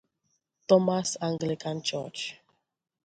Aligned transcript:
Thomas 0.67 1.13
Anglican 1.21 1.83
Church 1.85 2.33